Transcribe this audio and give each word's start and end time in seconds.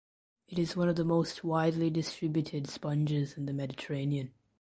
It 0.47 0.57
is 0.57 0.75
one 0.75 0.89
of 0.89 0.95
the 0.95 1.05
most 1.05 1.43
widely 1.43 1.91
distributed 1.91 2.67
sponges 2.67 3.37
in 3.37 3.45
the 3.45 3.53
Mediterranean. 3.53 4.33